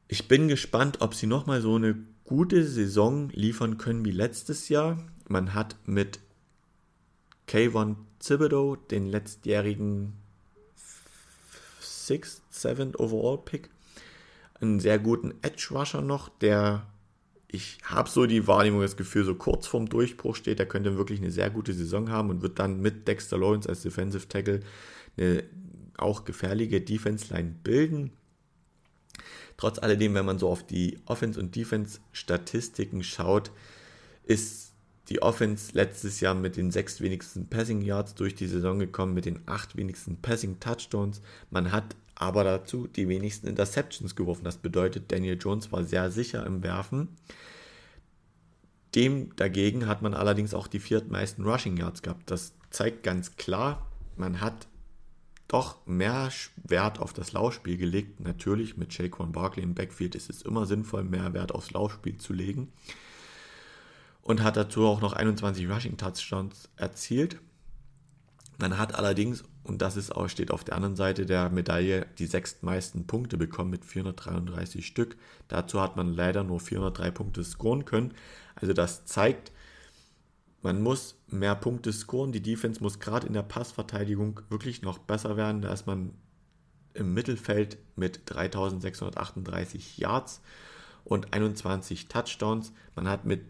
[0.09, 1.97] Ich bin gespannt, ob sie nochmal so eine
[2.33, 4.97] gute Saison liefern können wie letztes Jahr.
[5.29, 6.19] Man hat mit
[7.47, 10.15] Kayvon Thibodeau den letztjährigen
[11.83, 13.69] 6th, 7th Overall Pick
[14.63, 16.87] einen sehr guten Edge Rusher noch, der
[17.49, 21.21] ich habe so die Wahrnehmung, das Gefühl, so kurz vorm Durchbruch steht, der könnte wirklich
[21.21, 24.61] eine sehr gute Saison haben und wird dann mit Dexter Lawrence als Defensive Tackle
[25.19, 25.45] eine
[25.99, 28.11] auch gefährliche Defense Line bilden.
[29.63, 33.53] Trotz alledem, wenn man so auf die Offense- und Defense-Statistiken schaut,
[34.25, 34.73] ist
[35.09, 39.25] die Offense letztes Jahr mit den sechs wenigsten Passing Yards durch die Saison gekommen, mit
[39.25, 41.23] den acht wenigsten Passing Touchdowns.
[41.51, 44.43] Man hat aber dazu die wenigsten Interceptions geworfen.
[44.43, 47.11] Das bedeutet, Daniel Jones war sehr sicher im Werfen.
[48.97, 52.33] Dem dagegen hat man allerdings auch die viertmeisten Rushing Yards gehabt.
[52.33, 54.67] Das zeigt ganz klar, man hat
[55.53, 56.31] doch mehr
[56.65, 58.21] Wert auf das Laufspiel gelegt.
[58.21, 62.33] Natürlich mit Shaquan Barkley im Backfield ist es immer sinnvoll, mehr Wert aufs Laufspiel zu
[62.33, 62.73] legen.
[64.23, 67.41] Und hat dazu auch noch 21 Rushing Touchdowns erzielt.
[68.59, 72.27] Man hat allerdings, und das ist auch, steht auf der anderen Seite der Medaille, die
[72.27, 75.17] sechstmeisten Punkte bekommen mit 433 Stück.
[75.49, 78.15] Dazu hat man leider nur 403 Punkte scoren können.
[78.55, 79.53] Also das zeigt,
[80.63, 82.33] man muss mehr Punkte scoren.
[82.33, 85.63] Die Defense muss gerade in der Passverteidigung wirklich noch besser werden.
[85.63, 86.15] Da ist man
[86.95, 90.41] im Mittelfeld mit 3638 Yards
[91.05, 92.73] und 21 Touchdowns.
[92.95, 93.43] Man hat mit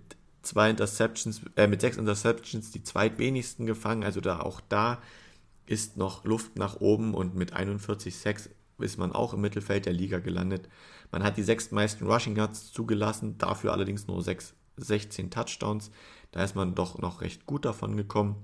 [0.42, 4.04] zwei Interceptions, äh, mit sechs Interceptions die zweitwenigsten gefangen.
[4.04, 5.00] Also da auch da
[5.66, 9.92] ist noch Luft nach oben und mit 41 Sacks ist man auch im Mittelfeld der
[9.92, 10.68] Liga gelandet.
[11.12, 15.90] Man hat die sechstmeisten Rushing Yards zugelassen, dafür allerdings nur 6, 16 Touchdowns.
[16.32, 18.36] Da ist man doch noch recht gut davon gekommen.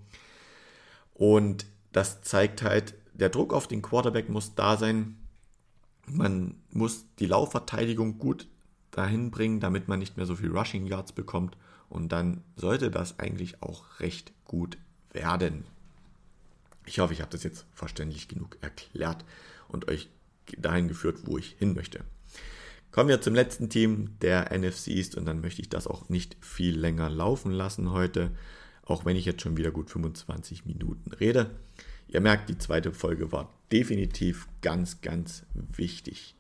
[1.15, 5.19] Und das zeigt halt, der Druck auf den Quarterback muss da sein.
[6.07, 8.47] Man muss die Laufverteidigung gut
[8.91, 11.57] dahin bringen, damit man nicht mehr so viel Rushing Yards bekommt.
[11.89, 14.79] Und dann sollte das eigentlich auch recht gut
[15.13, 15.65] werden.
[16.85, 19.25] Ich hoffe, ich habe das jetzt verständlich genug erklärt
[19.69, 20.09] und euch
[20.57, 22.05] dahin geführt, wo ich hin möchte.
[22.91, 26.37] Kommen wir zum letzten Team der NFC East und dann möchte ich das auch nicht
[26.41, 28.31] viel länger laufen lassen heute,
[28.85, 31.51] auch wenn ich jetzt schon wieder gut 25 Minuten rede.
[32.09, 36.35] Ihr merkt, die zweite Folge war definitiv ganz, ganz wichtig.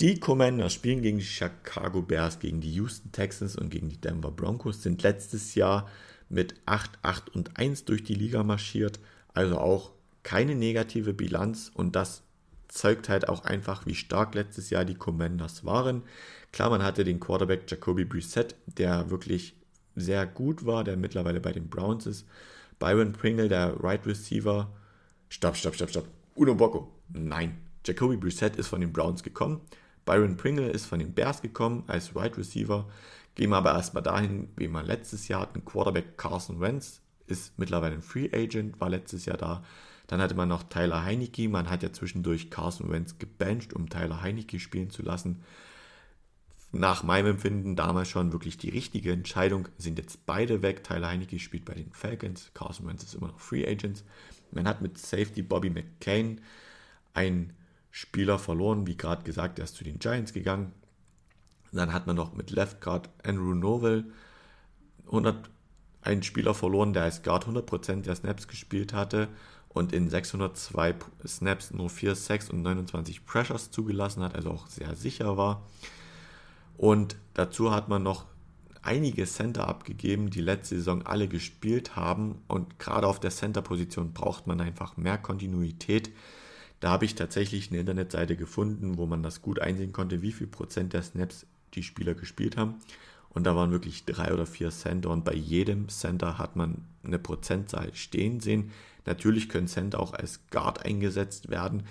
[0.00, 4.32] Die Commanders spielen gegen die Chicago Bears, gegen die Houston Texans und gegen die Denver
[4.32, 5.88] Broncos, sind letztes Jahr
[6.28, 8.98] mit 8, 8 und 1 durch die Liga marschiert,
[9.34, 9.92] also auch
[10.24, 12.24] keine negative Bilanz und das
[12.74, 16.02] zeugt halt auch einfach, wie stark letztes Jahr die Commanders waren.
[16.52, 19.54] Klar, man hatte den Quarterback Jacoby Brissett, der wirklich
[19.94, 22.26] sehr gut war, der mittlerweile bei den Browns ist.
[22.80, 24.72] Byron Pringle, der Right Receiver.
[25.28, 26.08] Stopp, stopp, stopp, stopp.
[26.34, 26.90] Uno Bocco.
[27.12, 27.58] Nein.
[27.86, 29.60] Jacoby Brissett ist von den Browns gekommen.
[30.04, 32.88] Byron Pringle ist von den Bears gekommen als Right Receiver.
[33.36, 35.64] Gehen wir aber erstmal dahin, wie man letztes Jahr hatten.
[35.64, 39.62] Quarterback Carson Wentz ist mittlerweile ein Free Agent, war letztes Jahr da.
[40.06, 41.48] Dann hatte man noch Tyler Heinecke.
[41.48, 45.42] Man hat ja zwischendurch Carson Wentz gebencht, um Tyler Heinecke spielen zu lassen.
[46.72, 49.68] Nach meinem Empfinden damals schon wirklich die richtige Entscheidung.
[49.78, 50.84] Sind jetzt beide weg.
[50.84, 52.50] Tyler Heinecke spielt bei den Falcons.
[52.52, 54.04] Carson Wentz ist immer noch Free Agent.
[54.50, 56.40] Man hat mit Safety Bobby McCain
[57.14, 57.54] einen
[57.90, 58.86] Spieler verloren.
[58.86, 60.72] Wie gerade gesagt, er ist zu den Giants gegangen.
[61.72, 64.04] Dann hat man noch mit Left Guard Andrew Novell
[65.06, 65.50] 100,
[66.02, 69.28] einen Spieler verloren, der als Guard 100% der Snaps gespielt hatte
[69.74, 70.94] und in 602
[71.26, 75.62] Snaps nur 4 Sacks und 29 Pressures zugelassen hat, also auch sehr sicher war.
[76.78, 78.24] Und dazu hat man noch
[78.82, 82.36] einige Center abgegeben, die letzte Saison alle gespielt haben.
[82.46, 86.10] Und gerade auf der Center-Position braucht man einfach mehr Kontinuität.
[86.80, 90.46] Da habe ich tatsächlich eine Internetseite gefunden, wo man das gut einsehen konnte, wie viel
[90.46, 92.76] Prozent der Snaps die Spieler gespielt haben.
[93.30, 97.18] Und da waren wirklich drei oder vier Center und bei jedem Center hat man eine
[97.18, 98.70] Prozentzahl stehen sehen.
[99.06, 101.84] Natürlich können Center auch als Guard eingesetzt werden,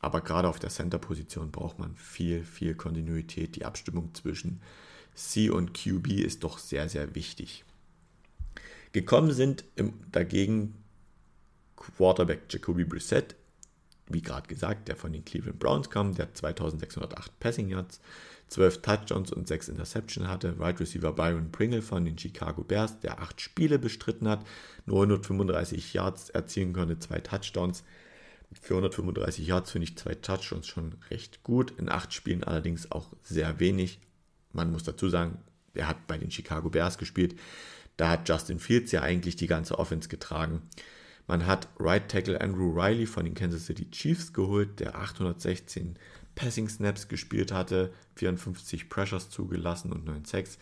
[0.00, 3.56] aber gerade auf der Center-Position braucht man viel, viel Kontinuität.
[3.56, 4.60] Die Abstimmung zwischen
[5.14, 7.64] C und QB ist doch sehr, sehr wichtig.
[8.92, 10.74] Gekommen sind im, dagegen
[11.76, 13.34] Quarterback Jacoby Brissett,
[14.08, 18.00] wie gerade gesagt, der von den Cleveland Browns kam, der 2608 Passing Yards,
[18.48, 20.58] 12 Touchdowns und 6 Interceptions hatte.
[20.58, 24.46] Wide Receiver Byron Pringle von den Chicago Bears, der 8 Spiele bestritten hat,
[24.86, 27.82] 935 Yards erzielen konnte, 2 Touchdowns.
[28.50, 31.72] Mit 435 Yards finde ich 2 Touchdowns schon recht gut.
[31.78, 33.98] In 8 Spielen allerdings auch sehr wenig.
[34.52, 35.38] Man muss dazu sagen,
[35.74, 37.38] er hat bei den Chicago Bears gespielt.
[37.96, 40.62] Da hat Justin Fields ja eigentlich die ganze Offense getragen.
[41.26, 45.98] Man hat Right Tackle Andrew Riley von den Kansas City Chiefs geholt, der 816
[46.36, 50.58] Passing Snaps gespielt hatte, 54 Pressures zugelassen und 9 Sacks.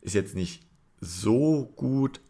[0.00, 0.62] Ist jetzt nicht
[1.00, 2.20] so gut,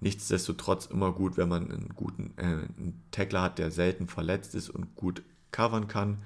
[0.00, 4.70] nichtsdestotrotz immer gut, wenn man einen guten äh, einen Tackler hat, der selten verletzt ist
[4.70, 6.22] und gut covern kann.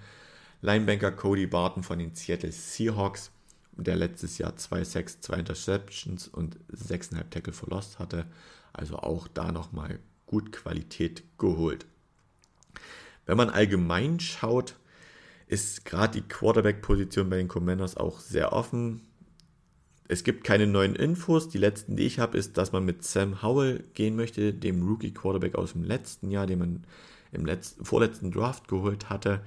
[0.62, 3.30] Linebanker Cody Barton von den Seattle Seahawks,
[3.72, 8.26] der letztes Jahr 2 Sacks, 2 Interceptions und 6,5 Tackle verlost hatte.
[8.72, 11.87] Also auch da nochmal gut Qualität geholt.
[13.24, 14.76] Wenn man allgemein schaut,
[15.50, 19.02] ist gerade die Quarterback-Position bei den Commanders auch sehr offen.
[20.06, 21.48] Es gibt keine neuen Infos.
[21.48, 25.56] Die letzten, die ich habe, ist, dass man mit Sam Howell gehen möchte, dem Rookie-Quarterback
[25.56, 26.84] aus dem letzten Jahr, den man
[27.32, 29.40] im letzten, vorletzten Draft geholt hatte,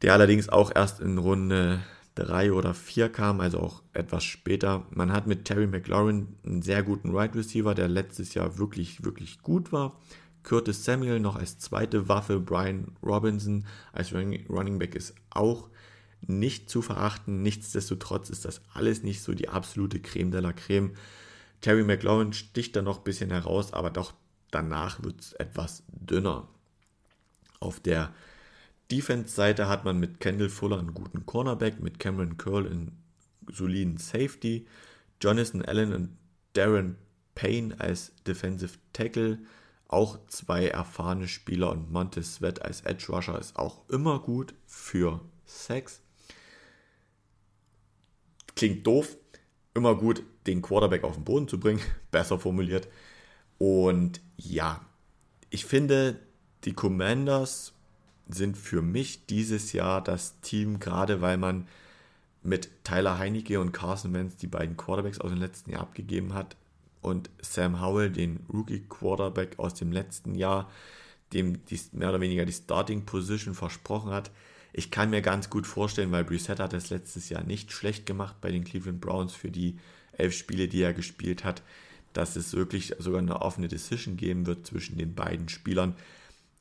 [0.00, 1.82] der allerdings auch erst in Runde
[2.14, 4.86] 3 oder 4 kam, also auch etwas später.
[4.90, 9.04] Man hat mit Terry McLaurin einen sehr guten Wide right Receiver, der letztes Jahr wirklich,
[9.04, 10.00] wirklich gut war.
[10.44, 15.68] Curtis Samuel noch als zweite Waffe, Brian Robinson als Running Back ist auch
[16.20, 17.42] nicht zu verachten.
[17.42, 20.92] Nichtsdestotrotz ist das alles nicht so die absolute Creme de la Creme.
[21.60, 24.14] Terry McLaurin sticht da noch ein bisschen heraus, aber doch
[24.50, 26.48] danach wird es etwas dünner.
[27.58, 28.12] Auf der
[28.90, 33.02] Defense-Seite hat man mit Kendall Fuller einen guten Cornerback, mit Cameron Curl einen
[33.50, 34.66] soliden Safety,
[35.22, 36.16] Jonathan Allen und
[36.52, 36.96] Darren
[37.34, 39.38] Payne als Defensive Tackle,
[39.94, 45.20] auch zwei erfahrene Spieler und Montez Sweat als Edge Rusher ist auch immer gut für
[45.46, 46.00] Sex.
[48.56, 49.16] klingt doof,
[49.72, 51.80] immer gut, den Quarterback auf den Boden zu bringen,
[52.10, 52.88] besser formuliert.
[53.58, 54.84] Und ja,
[55.50, 56.18] ich finde,
[56.64, 57.72] die Commanders
[58.28, 61.68] sind für mich dieses Jahr das Team, gerade weil man
[62.42, 66.56] mit Tyler Heinecke und Carson Wentz die beiden Quarterbacks aus dem letzten Jahr abgegeben hat
[67.04, 70.70] und Sam Howell, den Rookie Quarterback aus dem letzten Jahr,
[71.34, 74.30] dem die, mehr oder weniger die Starting Position versprochen hat.
[74.72, 78.36] Ich kann mir ganz gut vorstellen, weil Brissett hat es letztes Jahr nicht schlecht gemacht
[78.40, 79.78] bei den Cleveland Browns für die
[80.12, 81.62] elf Spiele, die er gespielt hat,
[82.14, 85.94] dass es wirklich sogar eine offene Decision geben wird zwischen den beiden Spielern.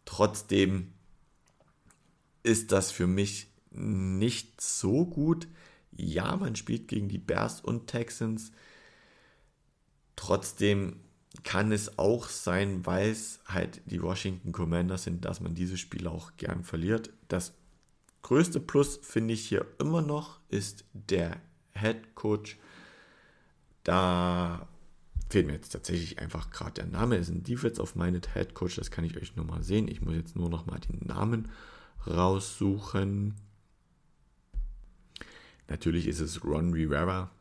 [0.03, 0.89] Trotzdem
[2.43, 5.47] ist das für mich nicht so gut.
[5.95, 8.51] Ja, man spielt gegen die Bears und Texans.
[10.15, 10.97] Trotzdem
[11.43, 16.11] kann es auch sein, weil es halt die Washington Commanders sind, dass man diese Spiele
[16.11, 17.09] auch gern verliert.
[17.27, 17.53] Das
[18.21, 21.41] größte Plus finde ich hier immer noch ist der
[21.73, 22.57] Head Coach.
[23.83, 24.67] Da
[25.29, 27.15] fehlt mir jetzt tatsächlich einfach gerade der Name.
[27.15, 29.87] Es ist ein Defense of Minded Head Coach, das kann ich euch nur mal sehen.
[29.87, 31.49] Ich muss jetzt nur noch mal den Namen
[32.05, 33.33] raussuchen.
[35.67, 37.31] Natürlich ist es Ron Rivera.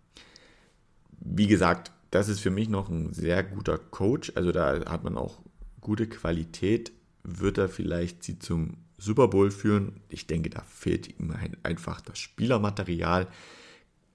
[1.21, 4.33] Wie gesagt, das ist für mich noch ein sehr guter Coach.
[4.37, 5.41] Also da hat man auch
[5.81, 6.93] gute Qualität.
[7.25, 10.03] Wird er vielleicht sie zum Super Bowl führen?
[10.11, 13.29] Ich denke, da fehlt ihm einfach das Spielermaterial.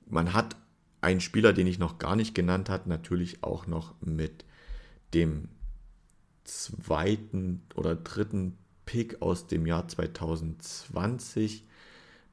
[0.06, 0.56] Man hat
[1.02, 4.46] einen Spieler, den ich noch gar nicht genannt habe, natürlich auch noch mit
[5.16, 5.50] dem
[6.44, 11.67] zweiten oder dritten Pick aus dem Jahr 2020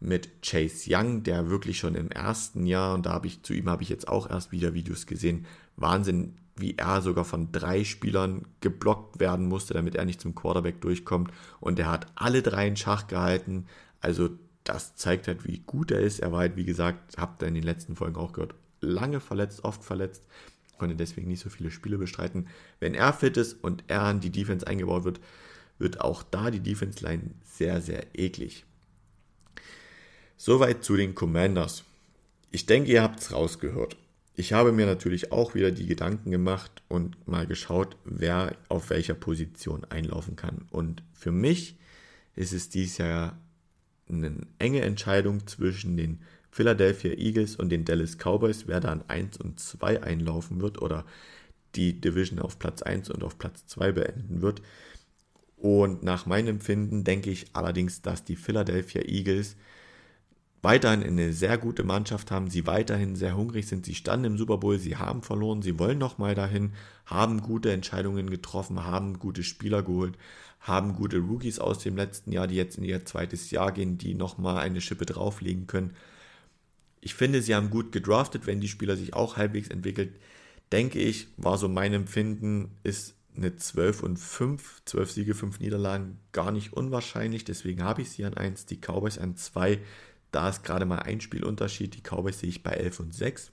[0.04, 3.68] mit Chase Young, der wirklich schon im ersten Jahr, und da habe ich zu ihm
[3.68, 8.44] habe ich jetzt auch erst wieder Videos gesehen, Wahnsinn, wie er sogar von drei Spielern
[8.60, 11.32] geblockt werden musste, damit er nicht zum Quarterback durchkommt.
[11.58, 13.66] Und er hat alle drei in Schach gehalten.
[14.00, 14.30] Also
[14.62, 16.20] das zeigt halt, wie gut er ist.
[16.20, 19.64] Er war halt, wie gesagt, habt ihr in den letzten Folgen auch gehört, lange verletzt,
[19.64, 20.26] oft verletzt,
[20.78, 22.46] konnte deswegen nicht so viele Spiele bestreiten.
[22.78, 25.20] Wenn er fit ist und er an die Defense eingebaut wird,
[25.78, 28.64] wird auch da die Defense Line sehr, sehr eklig.
[30.46, 31.85] Soweit zu den Commanders.
[32.50, 33.96] Ich denke, ihr habt es rausgehört.
[34.35, 39.14] Ich habe mir natürlich auch wieder die Gedanken gemacht und mal geschaut, wer auf welcher
[39.14, 40.66] Position einlaufen kann.
[40.70, 41.78] Und für mich
[42.37, 43.38] ist es dies Jahr
[44.07, 49.38] eine enge Entscheidung zwischen den Philadelphia Eagles und den Dallas Cowboys, wer da an 1
[49.38, 51.07] und 2 einlaufen wird oder
[51.74, 54.61] die Division auf Platz 1 und auf Platz 2 beenden wird.
[55.57, 59.57] Und nach meinem Empfinden denke ich allerdings, dass die Philadelphia Eagles
[60.64, 64.59] weiterhin eine sehr gute Mannschaft haben, sie weiterhin sehr hungrig sind, sie standen im Super
[64.59, 66.72] Bowl, sie haben verloren, sie wollen nochmal dahin,
[67.07, 70.16] haben gute Entscheidungen getroffen, haben gute Spieler geholt,
[70.61, 74.14] haben gute Rookies aus dem letzten Jahr, die jetzt in ihr zweites Jahr gehen, die
[74.14, 75.94] nochmal eine Schippe drauflegen können.
[77.00, 80.14] Ich finde, sie haben gut gedraftet, wenn die Spieler sich auch halbwegs entwickelt,
[80.72, 86.18] denke ich, war so mein Empfinden, ist eine 12 und 5, 12 Siege, 5 Niederlagen
[86.33, 87.44] gar nicht unwahrscheinlich.
[87.44, 89.81] Deswegen habe ich sie an 1, die Cowboys an 2.
[90.35, 91.94] Da ist gerade mal ein Spielunterschied.
[91.94, 93.53] Die Cowboys sehe ich bei 11 und 6.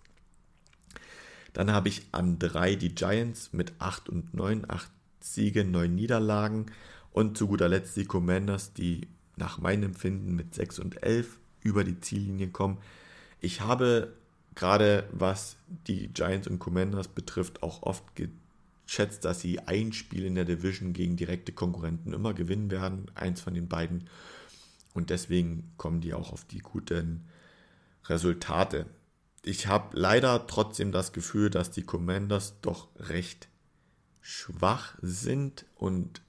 [1.54, 4.90] Dann habe ich an 3 die Giants mit 8 und 9, 8
[5.20, 6.66] Siege, 9 Niederlagen.
[7.12, 11.84] Und zu guter Letzt die Commanders, die nach meinem Empfinden mit 6 und 11 über
[11.84, 12.80] die Ziellinie kommen.
[13.42, 14.14] Ich habe
[14.56, 18.04] gerade was die Giants und Commanders betrifft auch oft
[18.88, 23.40] schätzt, dass sie ein Spiel in der Division gegen direkte Konkurrenten immer gewinnen werden, eins
[23.40, 24.10] von den beiden.
[24.94, 27.28] Und deswegen kommen die auch auf die guten
[28.06, 28.86] Resultate.
[29.44, 33.48] Ich habe leider trotzdem das Gefühl, dass die Commanders doch recht
[34.20, 36.22] schwach sind und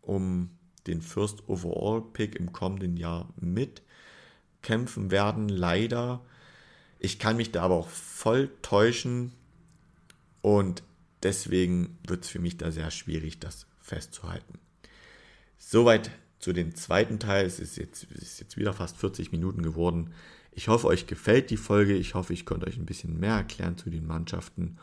[0.00, 0.50] um
[0.86, 5.48] den First Overall Pick im kommenden Jahr mitkämpfen werden.
[5.48, 6.24] Leider.
[6.98, 9.32] Ich kann mich da aber auch voll täuschen.
[10.40, 10.82] Und
[11.24, 14.60] Deswegen wird es für mich da sehr schwierig, das festzuhalten.
[15.56, 16.10] Soweit
[16.44, 17.46] zu dem zweiten Teil.
[17.46, 20.12] Es ist jetzt, es ist jetzt wieder fast 40 Minuten geworden.
[20.52, 21.94] Ich hoffe, euch gefällt die Folge.
[21.94, 24.76] Ich hoffe, ich konnte euch ein bisschen mehr erklären zu den Mannschaften.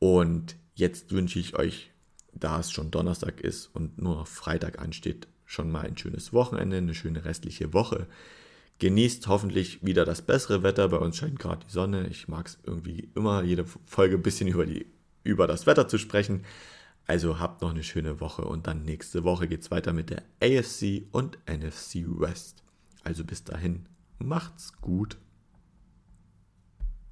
[0.00, 1.92] Und jetzt wünsche ich euch,
[2.32, 6.78] da es schon Donnerstag ist und nur noch Freitag ansteht, schon mal ein schönes Wochenende,
[6.78, 8.08] eine schöne restliche Woche.
[8.80, 10.88] Genießt hoffentlich wieder das bessere Wetter.
[10.88, 12.08] Bei uns scheint gerade die Sonne.
[12.08, 14.86] Ich mag es irgendwie immer, jede Folge ein bisschen über die
[15.22, 16.44] über das Wetter zu sprechen.
[17.10, 20.22] Also habt noch eine schöne Woche und dann nächste Woche geht es weiter mit der
[20.40, 22.62] AFC und NFC West.
[23.02, 23.86] Also bis dahin,
[24.20, 25.18] macht's gut.